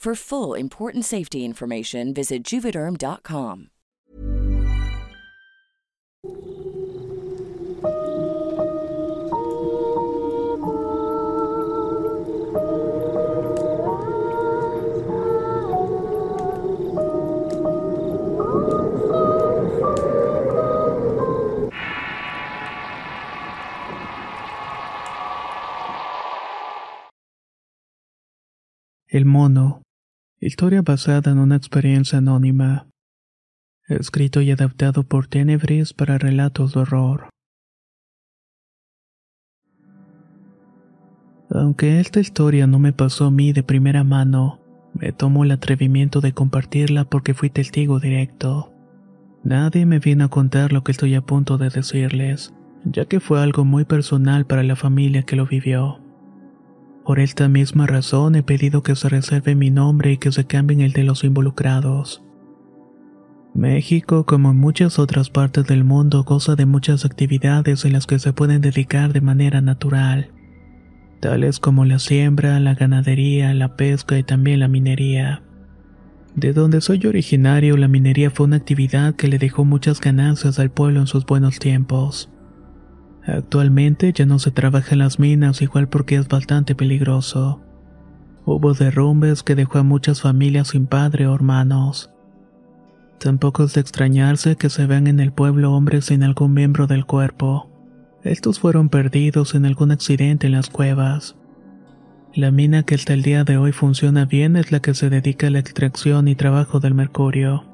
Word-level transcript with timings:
For 0.00 0.14
full 0.14 0.54
important 0.54 1.04
safety 1.04 1.44
information, 1.44 2.14
visit 2.14 2.42
juvederm.com. 2.42 3.68
El 29.12 29.26
mono. 29.26 29.79
Historia 30.42 30.80
basada 30.80 31.32
en 31.32 31.38
una 31.38 31.56
experiencia 31.56 32.16
anónima. 32.16 32.88
Escrito 33.88 34.40
y 34.40 34.50
adaptado 34.50 35.02
por 35.02 35.26
Tenebris 35.26 35.92
para 35.92 36.16
relatos 36.16 36.72
de 36.72 36.80
horror. 36.80 37.28
Aunque 41.50 42.00
esta 42.00 42.20
historia 42.20 42.66
no 42.66 42.78
me 42.78 42.94
pasó 42.94 43.26
a 43.26 43.30
mí 43.30 43.52
de 43.52 43.62
primera 43.62 44.02
mano, 44.02 44.62
me 44.94 45.12
tomo 45.12 45.44
el 45.44 45.50
atrevimiento 45.50 46.22
de 46.22 46.32
compartirla 46.32 47.04
porque 47.04 47.34
fui 47.34 47.50
testigo 47.50 48.00
directo. 48.00 48.72
Nadie 49.44 49.84
me 49.84 49.98
viene 49.98 50.24
a 50.24 50.28
contar 50.28 50.72
lo 50.72 50.82
que 50.84 50.92
estoy 50.92 51.16
a 51.16 51.20
punto 51.20 51.58
de 51.58 51.68
decirles, 51.68 52.54
ya 52.86 53.04
que 53.04 53.20
fue 53.20 53.42
algo 53.42 53.66
muy 53.66 53.84
personal 53.84 54.46
para 54.46 54.62
la 54.62 54.76
familia 54.76 55.22
que 55.22 55.36
lo 55.36 55.44
vivió. 55.44 56.00
Por 57.04 57.18
esta 57.18 57.48
misma 57.48 57.86
razón 57.86 58.34
he 58.34 58.42
pedido 58.42 58.82
que 58.82 58.94
se 58.94 59.08
reserve 59.08 59.54
mi 59.54 59.70
nombre 59.70 60.12
y 60.12 60.18
que 60.18 60.32
se 60.32 60.44
cambien 60.44 60.80
el 60.80 60.92
de 60.92 61.04
los 61.04 61.24
involucrados. 61.24 62.22
México, 63.54 64.26
como 64.26 64.52
en 64.52 64.58
muchas 64.58 64.98
otras 64.98 65.28
partes 65.28 65.66
del 65.66 65.82
mundo, 65.82 66.22
goza 66.22 66.54
de 66.54 66.66
muchas 66.66 67.04
actividades 67.04 67.84
en 67.84 67.94
las 67.94 68.06
que 68.06 68.18
se 68.18 68.32
pueden 68.32 68.60
dedicar 68.60 69.12
de 69.12 69.20
manera 69.20 69.60
natural, 69.60 70.30
tales 71.20 71.58
como 71.58 71.84
la 71.84 71.98
siembra, 71.98 72.60
la 72.60 72.74
ganadería, 72.74 73.52
la 73.54 73.76
pesca 73.76 74.18
y 74.18 74.22
también 74.22 74.60
la 74.60 74.68
minería. 74.68 75.42
De 76.36 76.52
donde 76.52 76.80
soy 76.80 77.04
originario, 77.06 77.76
la 77.76 77.88
minería 77.88 78.30
fue 78.30 78.46
una 78.46 78.56
actividad 78.56 79.16
que 79.16 79.26
le 79.26 79.38
dejó 79.38 79.64
muchas 79.64 80.00
ganancias 80.00 80.60
al 80.60 80.70
pueblo 80.70 81.00
en 81.00 81.06
sus 81.08 81.26
buenos 81.26 81.58
tiempos. 81.58 82.30
Actualmente 83.30 84.12
ya 84.12 84.26
no 84.26 84.40
se 84.40 84.50
trabaja 84.50 84.92
en 84.92 84.98
las 84.98 85.20
minas 85.20 85.62
igual 85.62 85.88
porque 85.88 86.16
es 86.16 86.26
bastante 86.26 86.74
peligroso. 86.74 87.60
Hubo 88.44 88.74
derrumbes 88.74 89.44
que 89.44 89.54
dejó 89.54 89.78
a 89.78 89.82
muchas 89.84 90.20
familias 90.20 90.68
sin 90.68 90.86
padre 90.86 91.28
o 91.28 91.34
hermanos. 91.34 92.10
Tampoco 93.20 93.64
es 93.64 93.74
de 93.74 93.82
extrañarse 93.82 94.56
que 94.56 94.68
se 94.68 94.86
vean 94.86 95.06
en 95.06 95.20
el 95.20 95.32
pueblo 95.32 95.72
hombres 95.72 96.06
sin 96.06 96.24
algún 96.24 96.54
miembro 96.54 96.88
del 96.88 97.06
cuerpo. 97.06 97.70
Estos 98.24 98.58
fueron 98.58 98.88
perdidos 98.88 99.54
en 99.54 99.64
algún 99.64 99.92
accidente 99.92 100.48
en 100.48 100.54
las 100.54 100.68
cuevas. 100.68 101.36
La 102.34 102.50
mina 102.50 102.82
que 102.82 102.96
hasta 102.96 103.12
el 103.14 103.22
día 103.22 103.44
de 103.44 103.58
hoy 103.58 103.72
funciona 103.72 104.24
bien 104.24 104.56
es 104.56 104.72
la 104.72 104.80
que 104.80 104.94
se 104.94 105.08
dedica 105.08 105.46
a 105.46 105.50
la 105.50 105.60
extracción 105.60 106.26
y 106.26 106.34
trabajo 106.34 106.80
del 106.80 106.94
mercurio. 106.94 107.69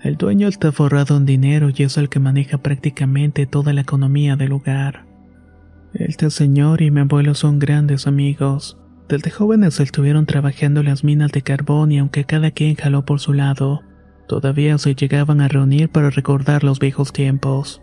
El 0.00 0.16
dueño 0.16 0.46
está 0.46 0.70
forrado 0.70 1.16
en 1.16 1.26
dinero 1.26 1.70
y 1.74 1.82
es 1.82 1.96
el 1.96 2.08
que 2.08 2.20
maneja 2.20 2.58
prácticamente 2.58 3.46
toda 3.46 3.72
la 3.72 3.80
economía 3.80 4.36
del 4.36 4.50
lugar. 4.50 5.06
Este 5.92 6.30
señor 6.30 6.82
y 6.82 6.90
mi 6.90 7.00
abuelo 7.00 7.34
son 7.34 7.58
grandes 7.58 8.06
amigos. 8.06 8.78
Desde 9.08 9.30
jóvenes 9.30 9.80
estuvieron 9.80 10.26
trabajando 10.26 10.82
las 10.82 11.02
minas 11.02 11.32
de 11.32 11.42
carbón 11.42 11.90
y 11.90 11.98
aunque 11.98 12.24
cada 12.24 12.52
quien 12.52 12.76
jaló 12.76 13.04
por 13.04 13.18
su 13.18 13.32
lado, 13.32 13.80
todavía 14.28 14.78
se 14.78 14.94
llegaban 14.94 15.40
a 15.40 15.48
reunir 15.48 15.88
para 15.88 16.10
recordar 16.10 16.62
los 16.62 16.78
viejos 16.78 17.12
tiempos. 17.12 17.82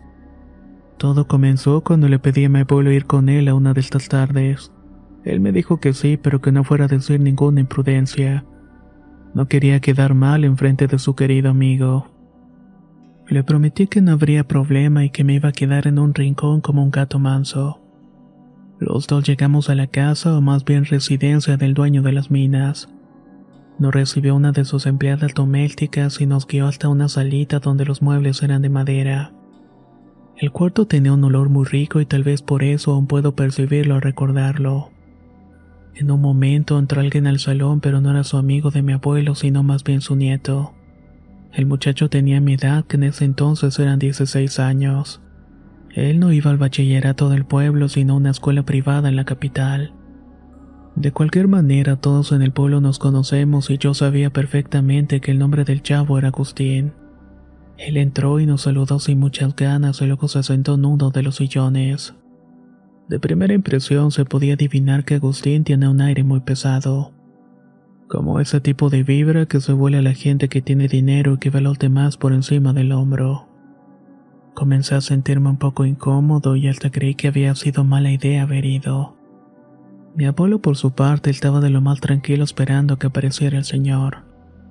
Todo 0.96 1.26
comenzó 1.26 1.82
cuando 1.82 2.08
le 2.08 2.18
pedí 2.18 2.46
a 2.46 2.48
mi 2.48 2.60
abuelo 2.60 2.92
ir 2.92 3.04
con 3.04 3.28
él 3.28 3.48
a 3.48 3.54
una 3.54 3.74
de 3.74 3.80
estas 3.80 4.08
tardes. 4.08 4.72
Él 5.24 5.40
me 5.40 5.52
dijo 5.52 5.80
que 5.80 5.92
sí, 5.92 6.16
pero 6.16 6.40
que 6.40 6.52
no 6.52 6.64
fuera 6.64 6.86
a 6.86 6.88
decir 6.88 7.20
ninguna 7.20 7.60
imprudencia. 7.60 8.46
No 9.36 9.48
quería 9.48 9.80
quedar 9.80 10.14
mal 10.14 10.44
en 10.44 10.56
frente 10.56 10.86
de 10.86 10.98
su 10.98 11.14
querido 11.14 11.50
amigo. 11.50 12.06
Le 13.28 13.44
prometí 13.44 13.86
que 13.86 14.00
no 14.00 14.12
habría 14.12 14.48
problema 14.48 15.04
y 15.04 15.10
que 15.10 15.24
me 15.24 15.34
iba 15.34 15.50
a 15.50 15.52
quedar 15.52 15.86
en 15.86 15.98
un 15.98 16.14
rincón 16.14 16.62
como 16.62 16.82
un 16.82 16.90
gato 16.90 17.18
manso. 17.18 17.78
Los 18.78 19.06
dos 19.06 19.28
llegamos 19.28 19.68
a 19.68 19.74
la 19.74 19.88
casa 19.88 20.34
o 20.34 20.40
más 20.40 20.64
bien 20.64 20.86
residencia 20.86 21.58
del 21.58 21.74
dueño 21.74 22.00
de 22.00 22.12
las 22.12 22.30
minas. 22.30 22.88
Nos 23.78 23.92
recibió 23.92 24.34
una 24.34 24.52
de 24.52 24.64
sus 24.64 24.86
empleadas 24.86 25.34
domésticas 25.34 26.18
y 26.22 26.26
nos 26.26 26.46
guió 26.46 26.66
hasta 26.66 26.88
una 26.88 27.10
salita 27.10 27.58
donde 27.58 27.84
los 27.84 28.00
muebles 28.00 28.42
eran 28.42 28.62
de 28.62 28.70
madera. 28.70 29.34
El 30.38 30.50
cuarto 30.50 30.86
tenía 30.86 31.12
un 31.12 31.22
olor 31.24 31.50
muy 31.50 31.66
rico 31.66 32.00
y 32.00 32.06
tal 32.06 32.22
vez 32.22 32.40
por 32.40 32.62
eso 32.62 32.94
aún 32.94 33.06
puedo 33.06 33.34
percibirlo 33.34 33.96
al 33.96 34.00
recordarlo. 34.00 34.95
En 35.96 36.10
un 36.10 36.20
momento 36.20 36.78
entró 36.78 37.00
alguien 37.00 37.26
al 37.26 37.38
salón, 37.38 37.80
pero 37.80 38.02
no 38.02 38.10
era 38.10 38.22
su 38.22 38.36
amigo 38.36 38.70
de 38.70 38.82
mi 38.82 38.92
abuelo, 38.92 39.34
sino 39.34 39.62
más 39.62 39.82
bien 39.82 40.02
su 40.02 40.14
nieto. 40.14 40.74
El 41.54 41.64
muchacho 41.64 42.10
tenía 42.10 42.38
mi 42.38 42.52
edad, 42.52 42.84
que 42.84 42.96
en 42.96 43.04
ese 43.04 43.24
entonces 43.24 43.78
eran 43.78 43.98
16 43.98 44.58
años. 44.60 45.22
Él 45.94 46.20
no 46.20 46.32
iba 46.32 46.50
al 46.50 46.58
bachillerato 46.58 47.30
del 47.30 47.46
pueblo, 47.46 47.88
sino 47.88 48.12
a 48.12 48.16
una 48.16 48.30
escuela 48.30 48.62
privada 48.62 49.08
en 49.08 49.16
la 49.16 49.24
capital. 49.24 49.94
De 50.96 51.12
cualquier 51.12 51.48
manera, 51.48 51.96
todos 51.96 52.32
en 52.32 52.42
el 52.42 52.52
pueblo 52.52 52.82
nos 52.82 52.98
conocemos 52.98 53.70
y 53.70 53.78
yo 53.78 53.94
sabía 53.94 54.28
perfectamente 54.28 55.22
que 55.22 55.30
el 55.30 55.38
nombre 55.38 55.64
del 55.64 55.82
chavo 55.82 56.18
era 56.18 56.28
Agustín. 56.28 56.92
Él 57.78 57.96
entró 57.96 58.38
y 58.38 58.44
nos 58.44 58.62
saludó 58.62 58.98
sin 58.98 59.18
muchas 59.18 59.56
ganas 59.56 60.02
y 60.02 60.06
luego 60.06 60.28
se 60.28 60.42
sentó 60.42 60.74
en 60.74 60.84
uno 60.84 61.10
de 61.10 61.22
los 61.22 61.36
sillones. 61.36 62.14
De 63.08 63.20
primera 63.20 63.54
impresión 63.54 64.10
se 64.10 64.24
podía 64.24 64.54
adivinar 64.54 65.04
que 65.04 65.14
Agustín 65.14 65.62
tiene 65.62 65.88
un 65.88 66.00
aire 66.00 66.24
muy 66.24 66.40
pesado. 66.40 67.12
Como 68.08 68.40
ese 68.40 68.60
tipo 68.60 68.90
de 68.90 69.04
vibra 69.04 69.46
que 69.46 69.60
se 69.60 69.72
vuela 69.72 69.98
a 69.98 70.02
la 70.02 70.14
gente 70.14 70.48
que 70.48 70.62
tiene 70.62 70.88
dinero 70.88 71.34
y 71.34 71.38
que 71.38 71.50
ve 71.50 71.58
a 71.58 71.62
los 71.62 71.78
demás 71.78 72.16
por 72.16 72.32
encima 72.32 72.72
del 72.72 72.92
hombro. 72.92 73.48
Comencé 74.54 74.94
a 74.94 75.00
sentirme 75.00 75.50
un 75.50 75.58
poco 75.58 75.84
incómodo 75.84 76.56
y 76.56 76.68
hasta 76.68 76.90
creí 76.90 77.14
que 77.14 77.28
había 77.28 77.54
sido 77.54 77.84
mala 77.84 78.10
idea 78.10 78.42
haber 78.42 78.64
ido. 78.64 79.16
Mi 80.16 80.24
abuelo 80.24 80.60
por 80.60 80.76
su 80.76 80.92
parte 80.92 81.30
estaba 81.30 81.60
de 81.60 81.70
lo 81.70 81.80
más 81.82 82.00
tranquilo 82.00 82.42
esperando 82.42 82.98
que 82.98 83.08
apareciera 83.08 83.58
el 83.58 83.64
señor. 83.64 84.24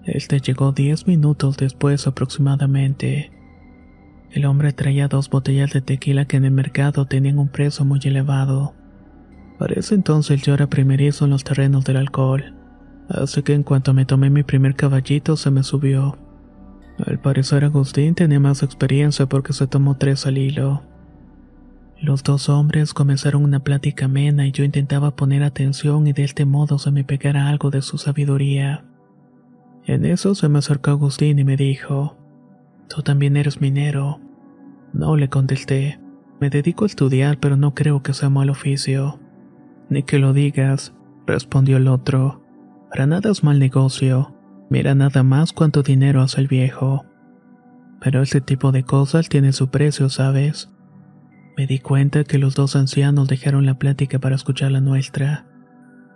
Este 0.03 0.39
llegó 0.39 0.71
diez 0.71 1.07
minutos 1.07 1.57
después 1.57 2.07
aproximadamente. 2.07 3.31
El 4.35 4.43
hombre 4.43 4.73
traía 4.73 5.07
dos 5.07 5.29
botellas 5.29 5.71
de 5.71 5.79
tequila 5.79 6.25
que 6.25 6.35
en 6.35 6.43
el 6.43 6.51
mercado 6.51 7.05
tenían 7.05 7.39
un 7.39 7.47
precio 7.47 7.85
muy 7.85 8.01
elevado. 8.03 8.73
Para 9.57 9.75
ese 9.75 9.95
entonces 9.95 10.41
yo 10.41 10.53
era 10.53 10.67
primerizo 10.67 11.23
en 11.23 11.31
los 11.31 11.45
terrenos 11.45 11.85
del 11.85 11.95
alcohol, 11.95 12.53
así 13.07 13.43
que 13.43 13.53
en 13.53 13.63
cuanto 13.63 13.93
me 13.93 14.03
tomé 14.03 14.29
mi 14.29 14.43
primer 14.43 14.75
caballito 14.75 15.37
se 15.37 15.51
me 15.51 15.63
subió. 15.63 16.17
Al 17.07 17.17
parecer 17.17 17.63
Agustín 17.63 18.13
tenía 18.13 18.41
más 18.41 18.61
experiencia 18.61 19.25
porque 19.25 19.53
se 19.53 19.67
tomó 19.67 19.95
tres 19.95 20.25
al 20.25 20.37
hilo. 20.37 20.83
Los 22.01 22.21
dos 22.21 22.49
hombres 22.49 22.93
comenzaron 22.93 23.41
una 23.41 23.63
plática 23.63 24.03
amena 24.03 24.45
y 24.45 24.51
yo 24.51 24.65
intentaba 24.65 25.15
poner 25.15 25.43
atención 25.43 26.07
y 26.07 26.11
de 26.11 26.25
este 26.25 26.43
modo 26.43 26.77
se 26.77 26.91
me 26.91 27.05
pegara 27.05 27.47
algo 27.47 27.71
de 27.71 27.81
su 27.81 27.97
sabiduría. 27.97 28.83
En 29.85 30.03
eso 30.03 30.35
se 30.35 30.49
me 30.49 30.59
acercó 30.59 30.91
Agustín 30.91 31.39
y 31.39 31.45
me 31.45 31.55
dijo, 31.55 32.17
Tú 32.89 33.01
también 33.01 33.37
eres 33.37 33.61
minero. 33.61 34.24
No 34.95 35.17
le 35.17 35.27
contesté. 35.27 35.99
Me 36.39 36.49
dedico 36.49 36.85
a 36.85 36.87
estudiar, 36.87 37.37
pero 37.37 37.57
no 37.57 37.75
creo 37.75 38.01
que 38.01 38.13
sea 38.13 38.29
mal 38.29 38.49
oficio. 38.49 39.19
Ni 39.89 40.03
que 40.03 40.19
lo 40.19 40.31
digas, 40.31 40.93
respondió 41.27 41.75
el 41.77 41.89
otro. 41.89 42.41
Para 42.89 43.05
nada 43.05 43.29
es 43.29 43.43
mal 43.43 43.59
negocio. 43.59 44.33
Mira 44.69 44.95
nada 44.95 45.21
más 45.21 45.51
cuánto 45.51 45.83
dinero 45.83 46.21
hace 46.21 46.39
el 46.39 46.47
viejo. 46.47 47.03
Pero 47.99 48.21
ese 48.21 48.39
tipo 48.39 48.71
de 48.71 48.83
cosas 48.83 49.27
tiene 49.27 49.51
su 49.51 49.67
precio, 49.67 50.07
¿sabes? 50.07 50.71
Me 51.57 51.67
di 51.67 51.79
cuenta 51.79 52.23
que 52.23 52.37
los 52.37 52.55
dos 52.55 52.77
ancianos 52.77 53.27
dejaron 53.27 53.65
la 53.65 53.77
plática 53.77 54.19
para 54.19 54.35
escuchar 54.35 54.71
la 54.71 54.79
nuestra. 54.79 55.45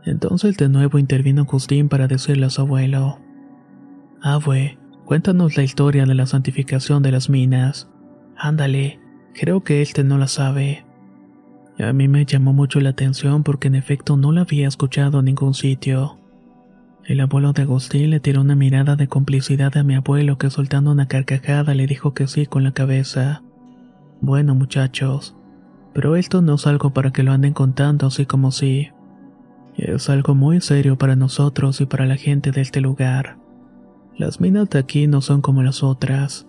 Entonces 0.06 0.56
de 0.56 0.70
nuevo 0.70 1.00
intervino 1.00 1.44
Justín 1.44 1.90
para 1.90 2.08
decirle 2.08 2.46
a 2.46 2.50
su 2.50 2.62
abuelo: 2.62 3.20
Abue, 4.22 4.78
cuéntanos 5.04 5.58
la 5.58 5.64
historia 5.64 6.06
de 6.06 6.16
la 6.16 6.26
santificación 6.26 7.04
de 7.04 7.12
las 7.12 7.30
minas. 7.30 7.90
Ándale, 8.42 9.02
creo 9.34 9.66
que 9.66 9.82
este 9.82 10.06
no 10.06 10.18
la 10.18 10.30
sabe. 10.30 10.86
A 11.78 11.92
mí 11.92 12.08
me 12.08 12.26
llamó 12.26 12.54
mucho 12.54 12.80
la 12.80 12.92
atención 12.92 13.44
porque 13.44 13.68
en 13.68 13.76
efecto 13.76 14.16
no 14.16 14.32
la 14.32 14.42
había 14.42 14.68
escuchado 14.68 15.20
en 15.20 15.26
ningún 15.26 15.54
sitio. 15.54 16.18
El 17.04 17.20
abuelo 17.20 17.52
de 17.52 17.64
Agustín 17.64 18.12
le 18.12 18.22
tiró 18.22 18.40
una 18.40 18.56
mirada 18.56 18.96
de 18.96 19.10
complicidad 19.10 19.76
a 19.76 19.84
mi 19.84 19.96
abuelo 19.96 20.38
que 20.38 20.50
soltando 20.50 20.92
una 20.92 21.10
carcajada 21.10 21.74
le 21.74 21.86
dijo 21.86 22.14
que 22.14 22.28
sí 22.28 22.46
con 22.46 22.64
la 22.64 22.72
cabeza. 22.72 23.44
Bueno 24.22 24.56
muchachos, 24.56 25.36
pero 25.94 26.16
esto 26.16 26.42
no 26.42 26.56
es 26.56 26.66
algo 26.66 26.94
para 26.94 27.12
que 27.12 27.24
lo 27.24 27.34
anden 27.34 27.54
contando 27.54 28.08
así 28.08 28.26
como 28.26 28.52
sí. 28.52 28.90
Es 29.76 30.10
algo 30.10 30.34
muy 30.34 30.62
serio 30.62 30.98
para 30.98 31.18
nosotros 31.18 31.82
y 31.82 31.86
para 31.86 32.06
la 32.06 32.16
gente 32.16 32.52
de 32.52 32.62
este 32.62 32.80
lugar. 32.80 33.38
Las 34.18 34.40
minas 34.40 34.70
de 34.70 34.80
aquí 34.80 35.08
no 35.08 35.20
son 35.20 35.42
como 35.42 35.62
las 35.62 35.84
otras. 35.84 36.49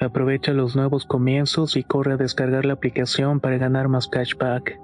Aprovecha 0.00 0.52
los 0.52 0.76
nuevos 0.76 1.04
comienzos 1.04 1.76
y 1.76 1.84
corre 1.84 2.14
a 2.14 2.16
descargar 2.16 2.64
la 2.64 2.72
aplicación 2.72 3.38
para 3.38 3.58
ganar 3.58 3.88
más 3.88 4.08
cashback. 4.08 4.80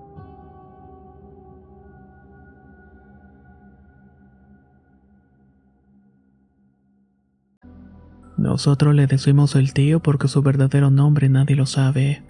Nosotros 8.37 8.95
le 8.95 9.07
decimos 9.07 9.57
el 9.57 9.73
tío 9.73 10.01
porque 10.01 10.29
su 10.29 10.43
verdadero 10.43 10.91
nombre 10.91 11.31
nadie 11.31 11.57
lo 11.57 11.65
sabe. 11.65 12.23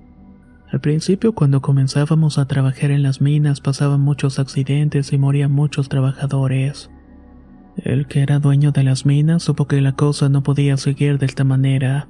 Al 0.71 0.81
principio 0.81 1.35
cuando 1.35 1.61
comenzábamos 1.61 2.39
a 2.39 2.47
trabajar 2.47 2.93
en 2.93 3.03
las 3.03 3.21
minas 3.21 3.61
pasaban 3.61 4.01
muchos 4.01 4.39
accidentes 4.39 5.13
y 5.13 5.19
morían 5.19 5.51
muchos 5.51 5.89
trabajadores. 5.89 6.89
El 7.77 8.07
que 8.07 8.23
era 8.23 8.39
dueño 8.39 8.71
de 8.71 8.85
las 8.85 9.05
minas 9.05 9.43
supo 9.43 9.67
que 9.67 9.81
la 9.81 9.93
cosa 9.93 10.29
no 10.29 10.45
podía 10.45 10.77
seguir 10.77 11.19
de 11.19 11.27
esta 11.27 11.43
manera 11.43 12.09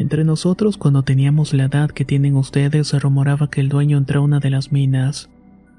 entre 0.00 0.24
nosotros, 0.24 0.78
cuando 0.78 1.02
teníamos 1.02 1.52
la 1.52 1.64
edad 1.64 1.90
que 1.90 2.06
tienen 2.06 2.34
ustedes, 2.34 2.88
se 2.88 2.98
rumoraba 2.98 3.50
que 3.50 3.60
el 3.60 3.68
dueño 3.68 3.98
entró 3.98 4.20
a 4.20 4.24
una 4.24 4.40
de 4.40 4.48
las 4.48 4.72
minas, 4.72 5.28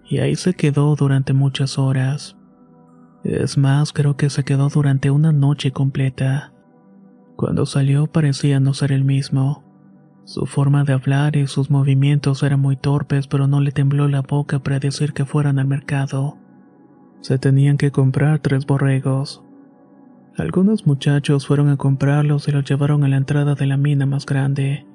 y 0.07 0.19
ahí 0.19 0.35
se 0.35 0.53
quedó 0.53 0.95
durante 0.95 1.33
muchas 1.33 1.79
horas. 1.79 2.37
Es 3.23 3.57
más, 3.57 3.91
creo 3.93 4.17
que 4.17 4.29
se 4.29 4.43
quedó 4.43 4.69
durante 4.69 5.09
una 5.09 5.31
noche 5.31 5.71
completa. 5.71 6.53
Cuando 7.35 7.65
salió 7.65 8.05
parecía 8.05 8.59
no 8.59 8.75
ser 8.75 8.91
el 8.91 9.03
mismo. 9.03 9.63
Su 10.23 10.45
forma 10.45 10.83
de 10.83 10.93
hablar 10.93 11.35
y 11.35 11.47
sus 11.47 11.71
movimientos 11.71 12.43
eran 12.43 12.59
muy 12.59 12.77
torpes, 12.77 13.25
pero 13.25 13.47
no 13.47 13.59
le 13.59 13.71
tembló 13.71 14.07
la 14.07 14.21
boca 14.21 14.59
para 14.59 14.77
decir 14.77 15.13
que 15.13 15.25
fueran 15.25 15.57
al 15.57 15.65
mercado. 15.65 16.37
Se 17.21 17.39
tenían 17.39 17.77
que 17.77 17.89
comprar 17.89 18.37
tres 18.37 18.67
borregos. 18.67 19.43
Algunos 20.37 20.87
muchachos 20.87 21.45
fueron 21.45 21.69
a 21.69 21.77
comprarlos 21.77 22.47
y 22.47 22.51
los 22.51 22.63
llevaron 22.63 23.03
a 23.03 23.09
la 23.09 23.17
entrada 23.17 23.55
de 23.55 23.65
la 23.65 23.77
mina 23.77 24.05
más 24.05 24.25
grande. 24.25 24.85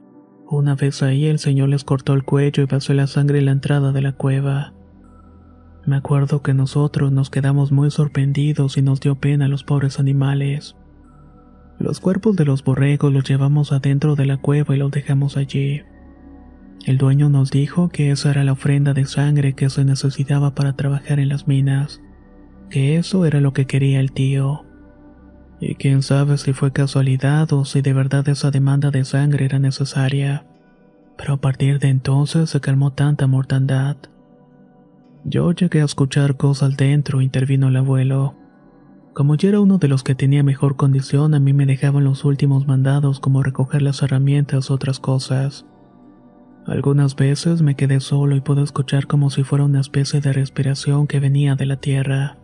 Una 0.48 0.74
vez 0.74 1.02
ahí 1.02 1.26
el 1.26 1.38
señor 1.38 1.68
les 1.68 1.84
cortó 1.84 2.14
el 2.14 2.24
cuello 2.24 2.62
y 2.62 2.66
pasó 2.66 2.94
la 2.94 3.06
sangre 3.06 3.40
en 3.40 3.46
la 3.46 3.52
entrada 3.52 3.92
de 3.92 4.00
la 4.00 4.12
cueva. 4.12 4.72
Me 5.84 5.96
acuerdo 5.96 6.42
que 6.42 6.54
nosotros 6.54 7.12
nos 7.12 7.30
quedamos 7.30 7.70
muy 7.70 7.90
sorprendidos 7.90 8.76
y 8.76 8.82
nos 8.82 9.00
dio 9.00 9.16
pena 9.16 9.44
a 9.44 9.48
los 9.48 9.62
pobres 9.62 10.00
animales. 10.00 10.76
Los 11.78 12.00
cuerpos 12.00 12.34
de 12.36 12.44
los 12.44 12.64
borregos 12.64 13.12
los 13.12 13.28
llevamos 13.28 13.72
adentro 13.72 14.16
de 14.16 14.26
la 14.26 14.38
cueva 14.38 14.74
y 14.74 14.78
los 14.78 14.90
dejamos 14.90 15.36
allí. 15.36 15.82
El 16.86 16.98
dueño 16.98 17.28
nos 17.28 17.50
dijo 17.50 17.88
que 17.88 18.10
esa 18.10 18.30
era 18.30 18.42
la 18.42 18.52
ofrenda 18.52 18.94
de 18.94 19.04
sangre 19.04 19.54
que 19.54 19.68
se 19.68 19.84
necesitaba 19.84 20.54
para 20.54 20.74
trabajar 20.74 21.20
en 21.20 21.28
las 21.28 21.46
minas, 21.46 22.00
que 22.70 22.96
eso 22.96 23.26
era 23.26 23.40
lo 23.40 23.52
que 23.52 23.66
quería 23.66 24.00
el 24.00 24.12
tío. 24.12 24.65
Y 25.60 25.76
quién 25.76 26.02
sabe 26.02 26.36
si 26.38 26.52
fue 26.52 26.72
casualidad 26.72 27.52
o 27.52 27.64
si 27.64 27.80
de 27.80 27.92
verdad 27.92 28.28
esa 28.28 28.50
demanda 28.50 28.90
de 28.90 29.04
sangre 29.04 29.46
era 29.46 29.58
necesaria. 29.58 30.44
Pero 31.16 31.34
a 31.34 31.36
partir 31.38 31.78
de 31.78 31.88
entonces 31.88 32.50
se 32.50 32.60
calmó 32.60 32.92
tanta 32.92 33.26
mortandad. 33.26 33.96
Yo 35.24 35.52
llegué 35.52 35.80
a 35.80 35.86
escuchar 35.86 36.36
cosas 36.36 36.76
dentro, 36.76 37.20
intervino 37.20 37.68
el 37.68 37.76
abuelo. 37.76 38.34
Como 39.14 39.34
yo 39.34 39.48
era 39.48 39.60
uno 39.60 39.78
de 39.78 39.88
los 39.88 40.02
que 40.02 40.14
tenía 40.14 40.42
mejor 40.42 40.76
condición, 40.76 41.34
a 41.34 41.40
mí 41.40 41.54
me 41.54 41.64
dejaban 41.64 42.04
los 42.04 42.24
últimos 42.26 42.66
mandados 42.66 43.18
como 43.18 43.42
recoger 43.42 43.80
las 43.80 44.02
herramientas 44.02 44.68
u 44.68 44.74
otras 44.74 45.00
cosas. 45.00 45.64
Algunas 46.66 47.16
veces 47.16 47.62
me 47.62 47.76
quedé 47.76 48.00
solo 48.00 48.36
y 48.36 48.40
pude 48.40 48.62
escuchar 48.62 49.06
como 49.06 49.30
si 49.30 49.42
fuera 49.42 49.64
una 49.64 49.80
especie 49.80 50.20
de 50.20 50.32
respiración 50.32 51.06
que 51.06 51.18
venía 51.18 51.54
de 51.54 51.64
la 51.64 51.76
tierra. 51.76 52.36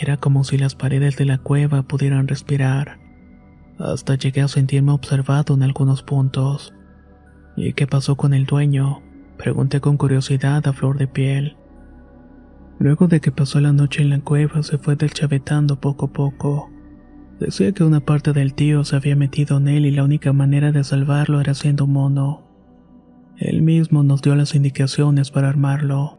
Era 0.00 0.16
como 0.16 0.44
si 0.44 0.58
las 0.58 0.76
paredes 0.76 1.16
de 1.16 1.24
la 1.24 1.38
cueva 1.38 1.82
pudieran 1.82 2.28
respirar. 2.28 3.00
Hasta 3.78 4.14
llegué 4.14 4.42
a 4.42 4.48
sentirme 4.48 4.92
observado 4.92 5.54
en 5.54 5.64
algunos 5.64 6.04
puntos. 6.04 6.72
¿Y 7.56 7.72
qué 7.72 7.88
pasó 7.88 8.16
con 8.16 8.32
el 8.32 8.46
dueño? 8.46 9.02
Pregunté 9.38 9.80
con 9.80 9.96
curiosidad 9.96 10.64
a 10.68 10.72
flor 10.72 10.98
de 10.98 11.08
piel. 11.08 11.56
Luego 12.78 13.08
de 13.08 13.20
que 13.20 13.32
pasó 13.32 13.60
la 13.60 13.72
noche 13.72 14.02
en 14.02 14.10
la 14.10 14.20
cueva, 14.20 14.62
se 14.62 14.78
fue 14.78 14.94
deschavetando 14.94 15.80
poco 15.80 16.06
a 16.06 16.12
poco. 16.12 16.70
Decía 17.40 17.72
que 17.72 17.82
una 17.82 17.98
parte 17.98 18.32
del 18.32 18.54
tío 18.54 18.84
se 18.84 18.94
había 18.94 19.16
metido 19.16 19.58
en 19.58 19.66
él 19.66 19.86
y 19.86 19.90
la 19.90 20.04
única 20.04 20.32
manera 20.32 20.70
de 20.70 20.84
salvarlo 20.84 21.40
era 21.40 21.54
siendo 21.54 21.88
mono. 21.88 22.46
Él 23.36 23.62
mismo 23.62 24.04
nos 24.04 24.22
dio 24.22 24.36
las 24.36 24.54
indicaciones 24.54 25.32
para 25.32 25.48
armarlo. 25.48 26.17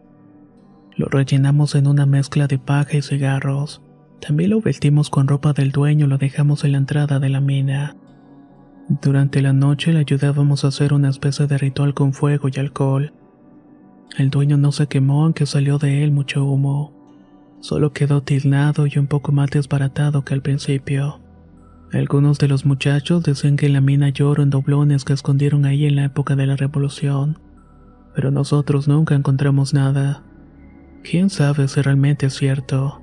Lo 0.99 1.07
rellenamos 1.07 1.75
en 1.75 1.87
una 1.87 2.05
mezcla 2.05 2.47
de 2.47 2.59
paja 2.59 2.97
y 2.97 3.01
cigarros. 3.01 3.81
También 4.19 4.49
lo 4.49 4.59
vestimos 4.59 5.09
con 5.09 5.29
ropa 5.29 5.53
del 5.53 5.71
dueño 5.71 6.05
y 6.05 6.09
lo 6.09 6.17
dejamos 6.17 6.65
en 6.65 6.73
la 6.73 6.79
entrada 6.79 7.19
de 7.19 7.29
la 7.29 7.39
mina. 7.39 7.95
Durante 9.01 9.41
la 9.41 9.53
noche 9.53 9.93
le 9.93 9.99
ayudábamos 9.99 10.65
a 10.65 10.67
hacer 10.67 10.91
una 10.91 11.07
especie 11.07 11.47
de 11.47 11.57
ritual 11.57 11.93
con 11.93 12.11
fuego 12.11 12.49
y 12.53 12.59
alcohol. 12.59 13.13
El 14.17 14.29
dueño 14.29 14.57
no 14.57 14.73
se 14.73 14.87
quemó 14.87 15.23
aunque 15.23 15.45
salió 15.45 15.77
de 15.77 16.03
él 16.03 16.11
mucho 16.11 16.43
humo. 16.43 16.91
Solo 17.61 17.93
quedó 17.93 18.21
tilnado 18.21 18.85
y 18.85 18.99
un 18.99 19.07
poco 19.07 19.31
más 19.31 19.49
desbaratado 19.51 20.25
que 20.25 20.33
al 20.33 20.41
principio. 20.41 21.21
Algunos 21.93 22.39
de 22.39 22.49
los 22.49 22.65
muchachos 22.65 23.23
decían 23.23 23.55
que 23.55 23.69
la 23.69 23.79
mina 23.79 24.09
lloró 24.09 24.43
en 24.43 24.49
doblones 24.49 25.05
que 25.05 25.13
escondieron 25.13 25.63
ahí 25.63 25.85
en 25.85 25.95
la 25.95 26.03
época 26.03 26.35
de 26.35 26.45
la 26.45 26.57
revolución, 26.57 27.39
pero 28.13 28.31
nosotros 28.31 28.89
nunca 28.89 29.15
encontramos 29.15 29.73
nada. 29.73 30.25
¿Quién 31.03 31.29
sabe 31.29 31.67
si 31.67 31.81
realmente 31.81 32.27
es 32.27 32.33
cierto? 32.33 33.01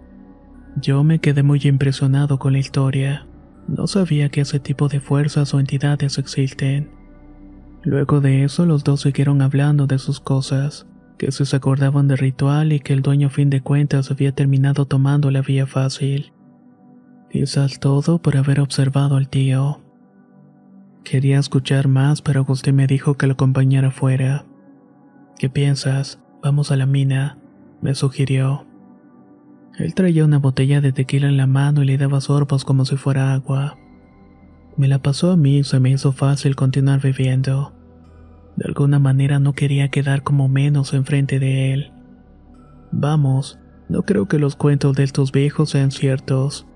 Yo 0.80 1.02
me 1.04 1.18
quedé 1.18 1.42
muy 1.42 1.60
impresionado 1.64 2.38
con 2.38 2.52
la 2.52 2.58
historia. 2.58 3.26
No 3.68 3.86
sabía 3.86 4.28
que 4.28 4.42
ese 4.42 4.60
tipo 4.60 4.88
de 4.88 5.00
fuerzas 5.00 5.54
o 5.54 5.60
entidades 5.60 6.18
existen. 6.18 6.90
Luego 7.82 8.20
de 8.20 8.44
eso 8.44 8.66
los 8.66 8.84
dos 8.84 9.00
siguieron 9.02 9.42
hablando 9.42 9.86
de 9.86 9.98
sus 9.98 10.20
cosas 10.20 10.86
que 11.18 11.32
se 11.32 11.56
acordaban 11.56 12.08
del 12.08 12.18
ritual 12.18 12.72
y 12.72 12.80
que 12.80 12.92
el 12.92 13.02
dueño 13.02 13.28
a 13.28 13.30
fin 13.30 13.50
de 13.50 13.62
cuentas 13.62 14.10
había 14.10 14.32
terminado 14.32 14.84
tomando 14.84 15.30
la 15.30 15.40
vía 15.40 15.66
fácil. 15.66 16.32
Quizás 17.30 17.80
todo 17.80 18.20
por 18.20 18.36
haber 18.36 18.60
observado 18.60 19.16
al 19.16 19.28
tío. 19.28 19.82
Quería 21.04 21.38
escuchar 21.38 21.88
más, 21.88 22.22
pero 22.22 22.40
Agustín 22.40 22.76
me 22.76 22.86
dijo 22.86 23.16
que 23.16 23.26
lo 23.26 23.34
acompañara 23.34 23.90
fuera. 23.90 24.44
¿Qué 25.38 25.48
piensas? 25.48 26.20
Vamos 26.42 26.70
a 26.70 26.76
la 26.76 26.86
mina, 26.86 27.38
me 27.86 27.94
sugirió. 27.94 28.66
Él 29.78 29.94
traía 29.94 30.24
una 30.24 30.40
botella 30.40 30.80
de 30.80 30.90
tequila 30.90 31.28
en 31.28 31.36
la 31.36 31.46
mano 31.46 31.84
y 31.84 31.86
le 31.86 31.96
daba 31.96 32.20
sorbos 32.20 32.64
como 32.64 32.84
si 32.84 32.96
fuera 32.96 33.32
agua. 33.32 33.78
Me 34.76 34.88
la 34.88 34.98
pasó 34.98 35.30
a 35.30 35.36
mí 35.36 35.58
y 35.58 35.62
se 35.62 35.78
me 35.78 35.90
hizo 35.90 36.10
fácil 36.10 36.56
continuar 36.56 37.00
bebiendo. 37.00 37.76
De 38.56 38.64
alguna 38.66 38.98
manera 38.98 39.38
no 39.38 39.52
quería 39.52 39.88
quedar 39.88 40.24
como 40.24 40.48
menos 40.48 40.94
enfrente 40.94 41.38
de 41.38 41.72
él. 41.72 41.92
Vamos, 42.90 43.60
no 43.88 44.02
creo 44.02 44.26
que 44.26 44.40
los 44.40 44.56
cuentos 44.56 44.96
de 44.96 45.04
estos 45.04 45.30
viejos 45.30 45.70
sean 45.70 45.92
ciertos. 45.92 46.66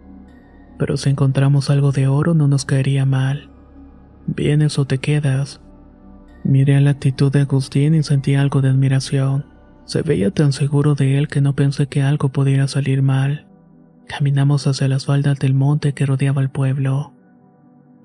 Pero 0.79 0.97
si 0.97 1.11
encontramos 1.11 1.71
algo 1.71 1.91
de 1.91 2.07
oro 2.07 2.35
no 2.35 2.47
nos 2.47 2.65
caería 2.65 3.05
mal. 3.05 3.51
¿Vienes 4.29 4.79
o 4.79 4.85
te 4.85 4.99
quedas? 4.99 5.61
Miré 6.45 6.77
a 6.77 6.81
la 6.81 6.91
actitud 6.91 7.33
de 7.33 7.41
Agustín 7.41 7.97
y 7.97 8.05
sentí 8.05 8.37
algo 8.37 8.61
de 8.63 8.69
admiración. 8.69 9.50
Se 9.91 10.03
veía 10.03 10.31
tan 10.31 10.53
seguro 10.53 10.95
de 10.95 11.19
él 11.19 11.27
que 11.27 11.41
no 11.41 11.57
pensé 11.57 11.89
que 11.89 12.01
algo 12.01 12.29
pudiera 12.29 12.69
salir 12.69 13.03
mal. 13.03 13.49
Caminamos 14.07 14.69
hacia 14.69 14.87
las 14.87 15.07
faldas 15.07 15.41
del 15.41 15.53
monte 15.53 15.95
que 15.95 16.07
rodeaba 16.07 16.43
el 16.43 16.49
pueblo. 16.49 17.13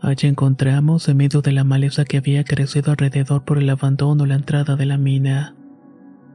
Allí 0.01 0.27
encontramos, 0.27 1.07
en 1.09 1.17
medio 1.17 1.43
de 1.43 1.51
la 1.51 1.63
maleza 1.63 2.03
que 2.03 2.17
había 2.17 2.43
crecido 2.43 2.89
alrededor 2.89 3.45
por 3.45 3.59
el 3.59 3.69
abandono, 3.69 4.25
la 4.25 4.33
entrada 4.33 4.75
de 4.75 4.87
la 4.87 4.97
mina. 4.97 5.55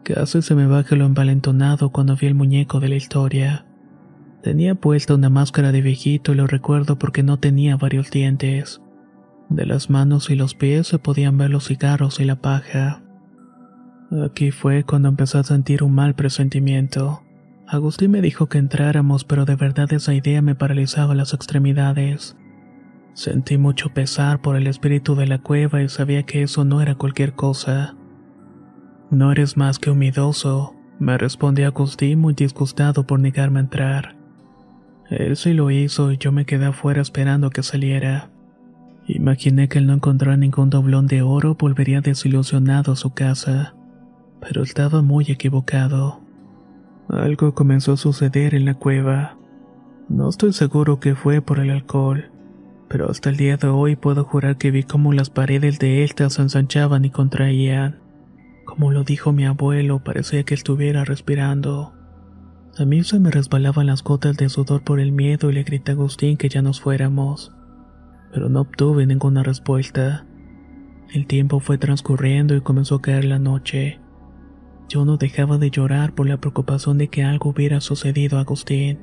Casi 0.04 0.40
se 0.40 0.54
me 0.54 0.68
baja 0.68 0.94
lo 0.94 1.04
envalentonado 1.04 1.90
cuando 1.90 2.14
vi 2.14 2.28
el 2.28 2.36
muñeco 2.36 2.78
de 2.78 2.88
la 2.88 2.94
historia. 2.94 3.66
Tenía 4.44 4.76
puesta 4.76 5.16
una 5.16 5.30
máscara 5.30 5.72
de 5.72 5.82
viejito 5.82 6.30
y 6.30 6.36
lo 6.36 6.46
recuerdo 6.46 6.96
porque 6.96 7.24
no 7.24 7.40
tenía 7.40 7.76
varios 7.76 8.12
dientes. 8.12 8.80
De 9.48 9.66
las 9.66 9.90
manos 9.90 10.30
y 10.30 10.36
los 10.36 10.54
pies 10.54 10.86
se 10.86 11.00
podían 11.00 11.38
ver 11.38 11.50
los 11.50 11.66
cigarros 11.66 12.20
y 12.20 12.24
la 12.24 12.36
paja. 12.36 13.02
Aquí 14.10 14.50
fue 14.50 14.82
cuando 14.82 15.08
empecé 15.08 15.38
a 15.38 15.44
sentir 15.44 15.84
un 15.84 15.94
mal 15.94 16.14
presentimiento. 16.14 17.22
Agustín 17.68 18.10
me 18.10 18.20
dijo 18.20 18.48
que 18.48 18.58
entráramos, 18.58 19.24
pero 19.24 19.44
de 19.44 19.54
verdad 19.54 19.92
esa 19.92 20.12
idea 20.12 20.42
me 20.42 20.56
paralizaba 20.56 21.14
las 21.14 21.32
extremidades. 21.32 22.36
Sentí 23.14 23.56
mucho 23.56 23.94
pesar 23.94 24.40
por 24.40 24.56
el 24.56 24.66
espíritu 24.66 25.14
de 25.14 25.28
la 25.28 25.38
cueva 25.38 25.80
y 25.82 25.88
sabía 25.88 26.24
que 26.24 26.42
eso 26.42 26.64
no 26.64 26.80
era 26.80 26.96
cualquier 26.96 27.34
cosa. 27.34 27.94
No 29.10 29.30
eres 29.30 29.56
más 29.56 29.78
que 29.78 29.90
humidoso, 29.90 30.74
me 30.98 31.16
respondió 31.16 31.68
Agustín 31.68 32.18
muy 32.18 32.34
disgustado 32.34 33.06
por 33.06 33.20
negarme 33.20 33.60
a 33.60 33.62
entrar. 33.62 34.16
Él 35.08 35.36
sí 35.36 35.52
lo 35.52 35.70
hizo 35.70 36.10
y 36.10 36.18
yo 36.18 36.32
me 36.32 36.46
quedé 36.46 36.66
afuera 36.66 37.00
esperando 37.00 37.50
que 37.50 37.62
saliera. 37.62 38.30
Imaginé 39.06 39.68
que 39.68 39.78
al 39.78 39.86
no 39.86 39.94
encontrar 39.94 40.38
ningún 40.38 40.70
doblón 40.70 41.06
de 41.06 41.22
oro 41.22 41.56
volvería 41.56 42.00
desilusionado 42.00 42.92
a 42.92 42.96
su 42.96 43.10
casa, 43.10 43.74
pero 44.40 44.62
estaba 44.62 45.02
muy 45.02 45.26
equivocado. 45.28 46.20
Algo 47.08 47.54
comenzó 47.54 47.92
a 47.92 47.96
suceder 47.96 48.54
en 48.54 48.64
la 48.64 48.74
cueva. 48.74 49.36
No 50.08 50.28
estoy 50.28 50.52
seguro 50.52 51.00
que 51.00 51.14
fue 51.14 51.40
por 51.42 51.58
el 51.58 51.70
alcohol 51.70 52.30
pero 52.90 53.08
hasta 53.08 53.30
el 53.30 53.36
día 53.36 53.56
de 53.56 53.68
hoy 53.68 53.94
puedo 53.94 54.24
jurar 54.24 54.56
que 54.56 54.72
vi 54.72 54.82
cómo 54.82 55.12
las 55.12 55.30
paredes 55.30 55.78
de 55.78 56.02
esta 56.02 56.28
se 56.28 56.42
ensanchaban 56.42 57.04
y 57.04 57.10
contraían. 57.10 58.00
Como 58.64 58.90
lo 58.90 59.04
dijo 59.04 59.30
mi 59.30 59.46
abuelo, 59.46 60.02
parecía 60.02 60.42
que 60.42 60.54
estuviera 60.54 61.04
respirando. 61.04 61.94
A 62.76 62.84
mí 62.84 63.04
se 63.04 63.20
me 63.20 63.30
resbalaban 63.30 63.86
las 63.86 64.02
gotas 64.02 64.36
de 64.36 64.48
sudor 64.48 64.82
por 64.82 64.98
el 64.98 65.12
miedo 65.12 65.50
y 65.50 65.54
le 65.54 65.62
grité 65.62 65.92
a 65.92 65.94
Agustín 65.94 66.36
que 66.36 66.48
ya 66.48 66.62
nos 66.62 66.80
fuéramos, 66.80 67.52
pero 68.32 68.48
no 68.48 68.62
obtuve 68.62 69.06
ninguna 69.06 69.44
respuesta. 69.44 70.26
El 71.14 71.28
tiempo 71.28 71.60
fue 71.60 71.78
transcurriendo 71.78 72.56
y 72.56 72.60
comenzó 72.60 72.96
a 72.96 73.02
caer 73.02 73.24
la 73.24 73.38
noche. 73.38 74.00
Yo 74.90 75.04
no 75.04 75.18
dejaba 75.18 75.56
de 75.56 75.70
llorar 75.70 76.16
por 76.16 76.28
la 76.28 76.38
preocupación 76.38 76.98
de 76.98 77.06
que 77.06 77.22
algo 77.22 77.50
hubiera 77.50 77.80
sucedido 77.80 78.38
a 78.38 78.40
Agustín. 78.40 78.98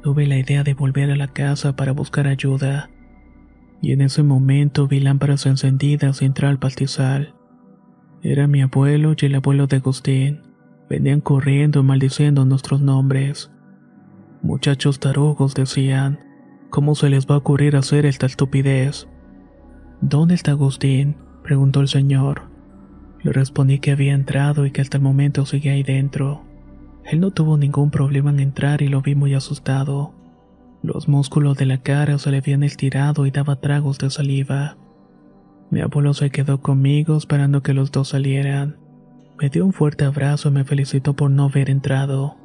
Tuve 0.00 0.28
la 0.28 0.38
idea 0.38 0.62
de 0.62 0.74
volver 0.74 1.10
a 1.10 1.16
la 1.16 1.26
casa 1.26 1.74
para 1.74 1.90
buscar 1.90 2.28
ayuda, 2.28 2.88
y 3.80 3.90
en 3.90 4.00
ese 4.00 4.22
momento 4.22 4.86
vi 4.86 5.00
lámparas 5.00 5.44
encendidas 5.46 6.22
y 6.22 6.26
entré 6.26 6.46
al 6.46 6.60
pastizal. 6.60 7.34
Era 8.22 8.46
mi 8.46 8.62
abuelo 8.62 9.16
y 9.20 9.26
el 9.26 9.34
abuelo 9.34 9.66
de 9.66 9.78
Agustín. 9.78 10.42
Venían 10.88 11.20
corriendo 11.20 11.82
maldiciendo 11.82 12.44
nuestros 12.44 12.80
nombres. 12.80 13.50
Muchachos 14.40 15.00
tarugos 15.00 15.56
decían, 15.56 16.20
¿cómo 16.70 16.94
se 16.94 17.10
les 17.10 17.26
va 17.26 17.34
a 17.34 17.38
ocurrir 17.38 17.74
hacer 17.74 18.06
esta 18.06 18.26
estupidez? 18.26 19.08
¿Dónde 20.00 20.36
está 20.36 20.52
Agustín? 20.52 21.16
preguntó 21.42 21.80
el 21.80 21.88
señor. 21.88 22.51
Le 23.22 23.32
respondí 23.32 23.78
que 23.78 23.92
había 23.92 24.14
entrado 24.14 24.66
y 24.66 24.70
que 24.70 24.80
hasta 24.80 24.96
el 24.96 25.02
momento 25.02 25.46
seguía 25.46 25.72
ahí 25.72 25.82
dentro. 25.82 26.42
Él 27.04 27.20
no 27.20 27.30
tuvo 27.30 27.56
ningún 27.56 27.90
problema 27.90 28.30
en 28.30 28.40
entrar 28.40 28.82
y 28.82 28.88
lo 28.88 29.00
vi 29.02 29.14
muy 29.14 29.34
asustado. 29.34 30.12
Los 30.82 31.08
músculos 31.08 31.56
de 31.56 31.66
la 31.66 31.78
cara 31.78 32.18
se 32.18 32.30
le 32.30 32.38
habían 32.38 32.62
estirado 32.64 33.26
y 33.26 33.30
daba 33.30 33.56
tragos 33.56 33.98
de 33.98 34.10
saliva. 34.10 34.76
Mi 35.70 35.80
abuelo 35.80 36.14
se 36.14 36.30
quedó 36.30 36.60
conmigo 36.60 37.16
esperando 37.16 37.62
que 37.62 37.74
los 37.74 37.92
dos 37.92 38.08
salieran. 38.08 38.76
Me 39.38 39.48
dio 39.48 39.64
un 39.64 39.72
fuerte 39.72 40.04
abrazo 40.04 40.48
y 40.48 40.52
me 40.52 40.64
felicitó 40.64 41.14
por 41.14 41.30
no 41.30 41.44
haber 41.44 41.70
entrado. 41.70 42.36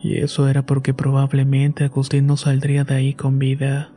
Y 0.00 0.18
eso 0.18 0.48
era 0.48 0.64
porque 0.64 0.94
probablemente 0.94 1.84
Agustín 1.84 2.26
no 2.26 2.36
saldría 2.36 2.84
de 2.84 2.94
ahí 2.94 3.14
con 3.14 3.38
vida. 3.38 3.90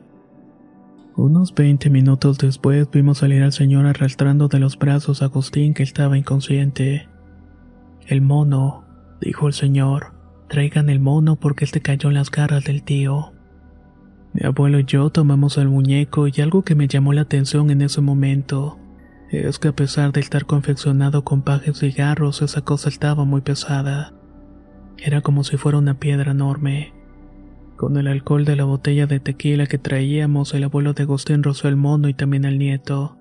Unos 1.15 1.53
20 1.53 1.89
minutos 1.89 2.37
después 2.37 2.89
vimos 2.89 3.17
salir 3.17 3.43
al 3.43 3.51
señor 3.51 3.85
arrastrando 3.85 4.47
de 4.47 4.59
los 4.59 4.77
brazos 4.77 5.21
a 5.21 5.25
Agustín 5.25 5.73
que 5.73 5.83
estaba 5.83 6.17
inconsciente. 6.17 7.09
El 8.07 8.21
mono, 8.21 8.85
dijo 9.19 9.47
el 9.47 9.53
señor, 9.53 10.13
traigan 10.47 10.89
el 10.89 11.01
mono 11.01 11.35
porque 11.35 11.65
este 11.65 11.81
cayó 11.81 12.07
en 12.07 12.15
las 12.15 12.31
garras 12.31 12.63
del 12.63 12.83
tío. 12.83 13.33
Mi 14.33 14.45
abuelo 14.45 14.79
y 14.79 14.85
yo 14.85 15.09
tomamos 15.09 15.57
el 15.57 15.67
muñeco 15.67 16.29
y 16.29 16.39
algo 16.39 16.63
que 16.63 16.75
me 16.75 16.87
llamó 16.87 17.11
la 17.11 17.21
atención 17.21 17.71
en 17.71 17.81
ese 17.81 17.99
momento 17.99 18.79
es 19.29 19.59
que 19.59 19.67
a 19.67 19.75
pesar 19.75 20.13
de 20.13 20.21
estar 20.21 20.45
confeccionado 20.45 21.25
con 21.25 21.41
pajes 21.41 21.83
y 21.83 21.91
cigarros, 21.91 22.41
esa 22.41 22.61
cosa 22.61 22.87
estaba 22.87 23.25
muy 23.25 23.41
pesada. 23.41 24.13
Era 24.97 25.19
como 25.19 25.43
si 25.43 25.57
fuera 25.57 25.77
una 25.77 25.99
piedra 25.99 26.31
enorme. 26.31 26.93
Con 27.81 27.97
el 27.97 28.07
alcohol 28.07 28.45
de 28.45 28.55
la 28.55 28.63
botella 28.63 29.07
de 29.07 29.19
tequila 29.19 29.65
que 29.65 29.79
traíamos, 29.79 30.53
el 30.53 30.65
abuelo 30.65 30.93
de 30.93 31.01
Agustín 31.01 31.41
rozó 31.41 31.67
el 31.67 31.77
mono 31.77 32.09
y 32.09 32.13
también 32.13 32.45
al 32.45 32.59
nieto. 32.59 33.17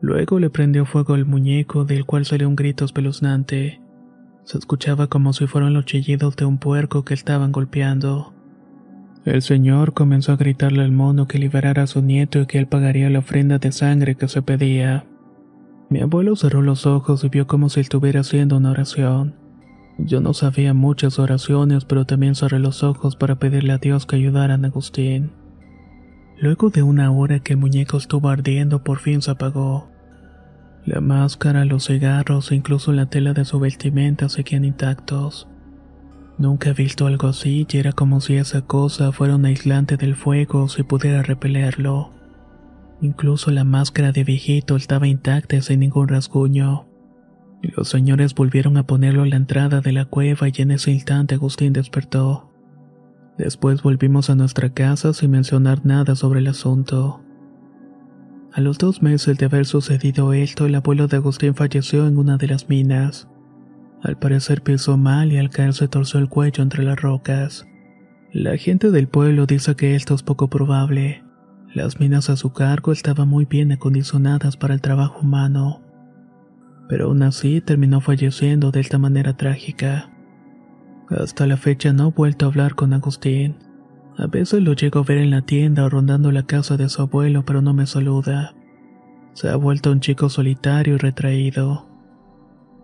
Luego 0.00 0.40
le 0.40 0.50
prendió 0.50 0.84
fuego 0.84 1.14
al 1.14 1.26
muñeco, 1.26 1.84
del 1.84 2.04
cual 2.04 2.24
salió 2.24 2.48
un 2.48 2.56
grito 2.56 2.84
espeluznante. 2.84 3.80
Se 4.42 4.58
escuchaba 4.58 5.06
como 5.06 5.32
si 5.32 5.46
fueran 5.46 5.74
los 5.74 5.84
chillidos 5.84 6.34
de 6.34 6.44
un 6.44 6.58
puerco 6.58 7.04
que 7.04 7.14
estaban 7.14 7.52
golpeando. 7.52 8.34
El 9.24 9.42
señor 9.42 9.94
comenzó 9.94 10.32
a 10.32 10.36
gritarle 10.38 10.82
al 10.82 10.90
mono 10.90 11.28
que 11.28 11.38
liberara 11.38 11.84
a 11.84 11.86
su 11.86 12.02
nieto 12.02 12.40
y 12.40 12.46
que 12.46 12.58
él 12.58 12.66
pagaría 12.66 13.08
la 13.10 13.20
ofrenda 13.20 13.58
de 13.58 13.70
sangre 13.70 14.16
que 14.16 14.26
se 14.26 14.42
pedía. 14.42 15.06
Mi 15.88 16.00
abuelo 16.00 16.34
cerró 16.34 16.62
los 16.62 16.84
ojos 16.84 17.22
y 17.22 17.28
vio 17.28 17.46
como 17.46 17.68
si 17.68 17.78
estuviera 17.78 18.22
haciendo 18.22 18.56
una 18.56 18.72
oración. 18.72 19.43
Yo 19.98 20.20
no 20.20 20.34
sabía 20.34 20.74
muchas 20.74 21.18
oraciones, 21.18 21.84
pero 21.84 22.04
también 22.04 22.34
cerré 22.34 22.58
los 22.58 22.82
ojos 22.82 23.16
para 23.16 23.36
pedirle 23.36 23.72
a 23.72 23.78
Dios 23.78 24.06
que 24.06 24.16
ayudara 24.16 24.54
a 24.54 24.66
Agustín. 24.66 25.32
Luego 26.36 26.70
de 26.70 26.82
una 26.82 27.10
hora 27.12 27.38
que 27.40 27.52
el 27.52 27.60
muñeco 27.60 27.96
estuvo 27.96 28.28
ardiendo, 28.28 28.82
por 28.82 28.98
fin 28.98 29.22
se 29.22 29.30
apagó. 29.30 29.88
La 30.84 31.00
máscara, 31.00 31.64
los 31.64 31.86
cigarros 31.86 32.50
e 32.50 32.56
incluso 32.56 32.92
la 32.92 33.06
tela 33.06 33.32
de 33.32 33.44
su 33.44 33.60
vestimenta 33.60 34.28
seguían 34.28 34.64
intactos. 34.64 35.48
Nunca 36.36 36.70
he 36.70 36.72
visto 36.74 37.06
algo 37.06 37.28
así 37.28 37.66
y 37.70 37.76
era 37.76 37.92
como 37.92 38.20
si 38.20 38.34
esa 38.34 38.62
cosa 38.62 39.12
fuera 39.12 39.36
un 39.36 39.44
aislante 39.44 39.96
del 39.96 40.16
fuego 40.16 40.68
si 40.68 40.82
pudiera 40.82 41.22
repelerlo. 41.22 42.10
Incluso 43.00 43.52
la 43.52 43.64
máscara 43.64 44.10
de 44.10 44.24
viejito 44.24 44.74
estaba 44.76 45.06
intacta 45.06 45.62
sin 45.62 45.80
ningún 45.80 46.08
rasguño. 46.08 46.86
Los 47.76 47.88
señores 47.88 48.34
volvieron 48.34 48.76
a 48.76 48.86
ponerlo 48.86 49.24
en 49.24 49.30
la 49.30 49.36
entrada 49.36 49.80
de 49.80 49.92
la 49.92 50.04
cueva 50.04 50.48
y 50.48 50.52
en 50.58 50.70
ese 50.70 50.90
instante 50.90 51.36
Agustín 51.36 51.72
despertó. 51.72 52.50
Después 53.38 53.82
volvimos 53.82 54.30
a 54.30 54.34
nuestra 54.34 54.70
casa 54.70 55.12
sin 55.12 55.30
mencionar 55.30 55.84
nada 55.84 56.14
sobre 56.14 56.40
el 56.40 56.46
asunto. 56.46 57.22
A 58.52 58.60
los 58.60 58.78
dos 58.78 59.02
meses 59.02 59.38
de 59.38 59.46
haber 59.46 59.66
sucedido 59.66 60.32
esto, 60.32 60.66
el 60.66 60.74
abuelo 60.74 61.08
de 61.08 61.16
Agustín 61.16 61.54
falleció 61.54 62.06
en 62.06 62.18
una 62.18 62.36
de 62.36 62.48
las 62.48 62.68
minas. 62.68 63.28
Al 64.02 64.18
parecer 64.18 64.62
pisó 64.62 64.96
mal 64.96 65.32
y 65.32 65.38
al 65.38 65.50
caer 65.50 65.72
se 65.72 65.88
torció 65.88 66.20
el 66.20 66.28
cuello 66.28 66.62
entre 66.62 66.84
las 66.84 67.00
rocas. 67.00 67.66
La 68.32 68.56
gente 68.56 68.90
del 68.90 69.08
pueblo 69.08 69.46
dice 69.46 69.74
que 69.74 69.94
esto 69.96 70.14
es 70.14 70.22
poco 70.22 70.48
probable. 70.48 71.24
Las 71.72 71.98
minas 71.98 72.30
a 72.30 72.36
su 72.36 72.52
cargo 72.52 72.92
estaban 72.92 73.28
muy 73.28 73.46
bien 73.46 73.72
acondicionadas 73.72 74.56
para 74.56 74.74
el 74.74 74.80
trabajo 74.80 75.20
humano 75.20 75.83
pero 76.88 77.06
aún 77.06 77.22
así 77.22 77.60
terminó 77.60 78.00
falleciendo 78.00 78.70
de 78.70 78.80
esta 78.80 78.98
manera 78.98 79.36
trágica. 79.36 80.10
Hasta 81.08 81.46
la 81.46 81.56
fecha 81.56 81.92
no 81.92 82.08
he 82.08 82.12
vuelto 82.12 82.46
a 82.46 82.48
hablar 82.48 82.74
con 82.74 82.92
Agustín. 82.92 83.56
A 84.16 84.26
veces 84.26 84.62
lo 84.62 84.74
llego 84.74 85.00
a 85.00 85.04
ver 85.04 85.18
en 85.18 85.30
la 85.30 85.42
tienda 85.42 85.84
o 85.84 85.88
rondando 85.88 86.30
la 86.30 86.44
casa 86.44 86.76
de 86.76 86.88
su 86.88 87.02
abuelo, 87.02 87.44
pero 87.44 87.62
no 87.62 87.74
me 87.74 87.86
saluda. 87.86 88.54
Se 89.32 89.48
ha 89.48 89.56
vuelto 89.56 89.90
un 89.90 90.00
chico 90.00 90.28
solitario 90.28 90.94
y 90.94 90.98
retraído. 90.98 91.88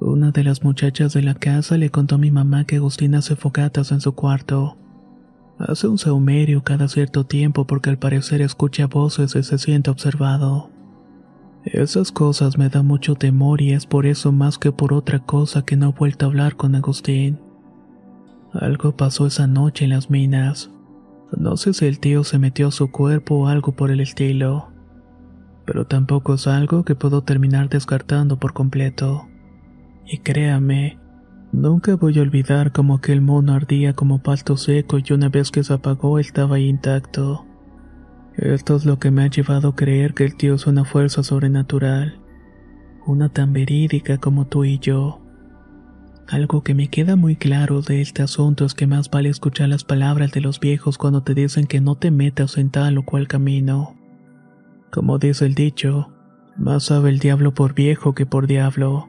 Una 0.01 0.31
de 0.33 0.45
las 0.45 0.65
muchachas 0.65 1.13
de 1.13 1.23
la 1.23 1.35
casa 1.35 1.77
le 1.77 1.91
contó 1.91 2.17
a 2.17 2.19
mi 2.19 2.31
mamá 2.31 2.65
que 2.65 2.77
Agustín 2.77 3.15
hace 3.15 3.37
fogatas 3.37 3.93
en 3.93 4.01
su 4.01 4.15
cuarto. 4.15 4.77
Hace 5.59 5.89
un 5.89 5.99
saumerio 5.99 6.65
cada 6.65 6.89
cierto 6.89 7.25
tiempo 7.25 7.67
porque 7.67 7.91
al 7.91 7.99
parecer 7.99 8.41
escucha 8.41 8.87
voces 8.87 9.37
y 9.37 9.43
se 9.43 9.59
siente 9.59 9.91
observado. 9.91 10.71
Esas 11.65 12.11
cosas 12.11 12.57
me 12.57 12.71
dan 12.71 12.87
mucho 12.87 13.17
temor 13.17 13.61
y 13.61 13.73
es 13.73 13.85
por 13.85 14.07
eso 14.07 14.33
más 14.33 14.57
que 14.57 14.73
por 14.73 14.95
otra 14.95 15.19
cosa 15.19 15.63
que 15.63 15.77
no 15.77 15.91
he 15.91 15.93
vuelto 15.93 16.25
a 16.25 16.29
hablar 16.29 16.57
con 16.57 16.75
Agustín. 16.75 17.39
Algo 18.53 18.97
pasó 18.97 19.27
esa 19.27 19.47
noche 19.47 19.85
en 19.85 19.91
las 19.91 20.09
minas. 20.09 20.71
No 21.37 21.59
sé 21.59 21.75
si 21.75 21.85
el 21.85 22.01
tío 22.01 22.25
se 22.25 22.39
metió 22.39 22.69
a 22.69 22.73
su 22.73 22.91
cuerpo 22.91 23.37
o 23.37 23.47
algo 23.47 23.73
por 23.73 23.91
el 23.91 24.01
estilo. 24.01 24.71
Pero 25.67 25.87
tampoco 25.87 26.35
es 26.35 26.47
algo 26.47 26.85
que 26.85 26.95
puedo 26.95 27.23
terminar 27.23 27.69
descartando 27.69 28.39
por 28.39 28.55
completo. 28.55 29.29
Y 30.07 30.19
créame, 30.19 30.99
nunca 31.53 31.95
voy 31.95 32.19
a 32.19 32.23
olvidar 32.23 32.73
cómo 32.73 32.95
aquel 32.95 33.21
mono 33.21 33.53
ardía 33.53 33.93
como 33.93 34.23
pasto 34.23 34.57
seco 34.57 34.99
y 34.99 35.13
una 35.13 35.29
vez 35.29 35.51
que 35.51 35.63
se 35.63 35.75
apagó 35.75 36.19
estaba 36.19 36.59
intacto. 36.59 37.45
Esto 38.37 38.77
es 38.77 38.85
lo 38.85 38.99
que 38.99 39.11
me 39.11 39.25
ha 39.25 39.27
llevado 39.27 39.69
a 39.69 39.77
creer 39.77 40.15
que 40.15 40.25
el 40.25 40.37
tío 40.37 40.55
es 40.55 40.67
una 40.67 40.85
fuerza 40.85 41.23
sobrenatural, 41.23 42.21
una 43.07 43.29
tan 43.29 43.53
verídica 43.53 44.19
como 44.19 44.47
tú 44.47 44.65
y 44.65 44.79
yo. 44.79 45.21
Algo 46.29 46.63
que 46.63 46.75
me 46.75 46.89
queda 46.89 47.17
muy 47.17 47.35
claro 47.35 47.83
de 47.83 48.01
este 48.01 48.23
asunto 48.23 48.65
es 48.65 48.75
que 48.75 48.87
más 48.87 49.11
vale 49.11 49.29
escuchar 49.29 49.69
las 49.69 49.83
palabras 49.83 50.31
de 50.31 50.41
los 50.41 50.61
viejos 50.61 50.97
cuando 50.97 51.25
te 51.25 51.35
dicen 51.35 51.67
que 51.67 51.81
no 51.81 51.97
te 51.97 52.13
metas 52.13 52.57
en 52.57 52.71
tal 52.71 52.99
o 52.99 53.05
cual 53.05 53.27
camino. 53.27 53.97
Como 54.93 55.19
dice 55.19 55.47
el 55.47 55.55
dicho, 55.55 56.13
más 56.57 56.85
sabe 56.85 57.11
el 57.11 57.19
diablo 57.19 57.53
por 57.53 57.75
viejo 57.75 58.15
que 58.15 58.27
por 58.27 58.47
diablo. 58.47 59.09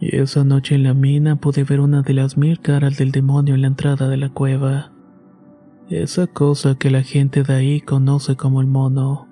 Y 0.00 0.16
esa 0.16 0.44
noche 0.44 0.74
en 0.74 0.82
la 0.82 0.92
mina 0.92 1.36
pude 1.36 1.64
ver 1.64 1.80
una 1.80 2.02
de 2.02 2.12
las 2.12 2.36
mil 2.36 2.60
caras 2.60 2.98
del 2.98 3.10
demonio 3.10 3.54
en 3.54 3.62
la 3.62 3.68
entrada 3.68 4.08
de 4.08 4.18
la 4.18 4.28
cueva. 4.28 4.91
Esa 5.92 6.26
cosa 6.26 6.76
que 6.76 6.88
la 6.88 7.02
gente 7.02 7.42
de 7.42 7.52
ahí 7.52 7.80
conoce 7.82 8.34
como 8.34 8.62
el 8.62 8.66
mono. 8.66 9.31